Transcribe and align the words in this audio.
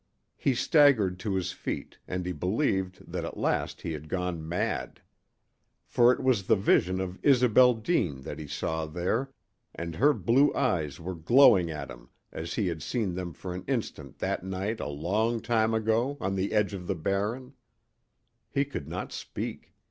He 0.35 0.55
staggered 0.55 1.19
to 1.19 1.35
his 1.35 1.51
feet, 1.51 1.99
and 2.07 2.25
he 2.25 2.31
believed 2.31 3.05
that 3.11 3.23
at 3.23 3.37
last 3.37 3.83
he 3.83 3.91
had 3.91 4.09
gone 4.09 4.49
mad. 4.49 4.99
For 5.85 6.11
it 6.11 6.23
was 6.23 6.47
the 6.47 6.55
vision 6.55 6.99
of 6.99 7.19
Isobel 7.23 7.75
Deane 7.75 8.21
that 8.21 8.39
he 8.39 8.47
saw 8.47 8.87
there, 8.87 9.29
and 9.75 9.97
her 9.97 10.11
blue 10.13 10.51
eyes 10.55 10.99
were 10.99 11.13
glowing 11.13 11.69
at 11.69 11.91
him 11.91 12.09
as 12.31 12.55
he 12.55 12.65
had 12.65 12.81
seen 12.81 13.13
them 13.13 13.31
for 13.31 13.53
an 13.53 13.63
instant 13.67 14.17
that 14.17 14.43
night 14.43 14.79
a 14.79 14.87
long 14.89 15.39
time 15.39 15.71
ago 15.71 16.17
on 16.19 16.33
the 16.33 16.51
edge 16.51 16.73
of 16.73 16.87
the 16.87 16.95
Barren. 16.95 17.53
He 18.49 18.65
could 18.65 18.87
not 18.87 19.11
speak. 19.11 19.71